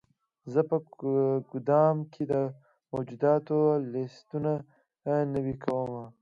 [0.53, 0.77] زه په
[1.51, 2.33] ګدام کې د
[2.91, 3.57] موجوداتو
[3.91, 4.51] لیستونه
[5.33, 6.03] نوي کوم.